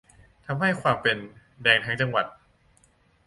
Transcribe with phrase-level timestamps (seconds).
[0.45, 1.17] ทำให้ความเป็น
[1.63, 2.25] "แดงทั้งจังหวัด"